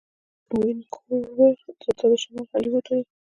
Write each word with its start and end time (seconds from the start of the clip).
وینکوور 0.59 1.53
ته 1.81 2.05
د 2.09 2.13
شمال 2.21 2.45
هالیوډ 2.51 2.85
وايي. 2.89 3.03